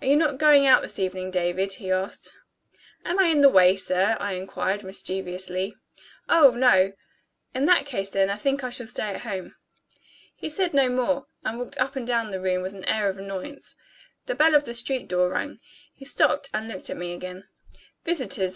[0.00, 2.32] "Are you not going out this evening, David?" he asked.
[3.04, 5.76] "Am I in the way, sir?" I inquired mischievously.
[6.28, 6.94] "Oh, no!"
[7.54, 9.54] "In that case then, I think I shall stay at home."
[10.34, 13.18] He said no more, and walked up and down the room with an air of
[13.18, 13.76] annoyance.
[14.26, 15.60] The bell of the street door rang.
[15.94, 17.44] He stopped and looked at me again.
[18.02, 18.50] "Visitors?"